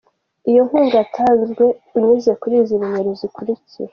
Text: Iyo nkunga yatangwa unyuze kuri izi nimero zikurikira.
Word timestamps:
Iyo 0.49 0.61
nkunga 0.67 0.95
yatangwa 1.01 1.65
unyuze 1.95 2.31
kuri 2.41 2.55
izi 2.61 2.75
nimero 2.81 3.09
zikurikira. 3.19 3.89